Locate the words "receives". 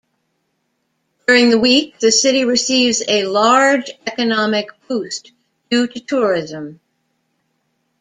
2.43-3.03